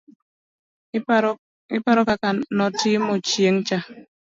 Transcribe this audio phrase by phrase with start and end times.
[1.77, 3.79] iparo kaka notimo chieng' cha?,